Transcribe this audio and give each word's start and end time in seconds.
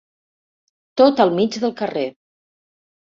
Tot 1.01 1.21
al 1.25 1.33
mig 1.39 1.57
del 1.65 1.73
carrer. 1.83 2.07